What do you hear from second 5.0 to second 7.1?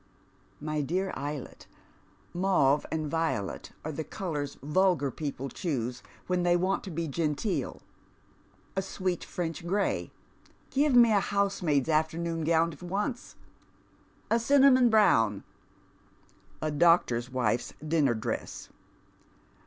people choose when they want to be